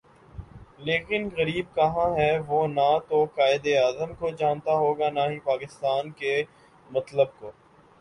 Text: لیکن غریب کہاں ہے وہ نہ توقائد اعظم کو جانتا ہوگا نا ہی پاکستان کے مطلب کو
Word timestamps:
لیکن 0.79 1.27
غریب 1.37 1.65
کہاں 1.75 2.07
ہے 2.17 2.31
وہ 2.47 2.65
نہ 2.69 2.87
توقائد 3.09 3.67
اعظم 3.75 4.13
کو 4.19 4.29
جانتا 4.35 4.77
ہوگا 4.77 5.09
نا 5.11 5.29
ہی 5.29 5.39
پاکستان 5.45 6.11
کے 6.19 6.41
مطلب 6.89 7.39
کو 7.39 7.51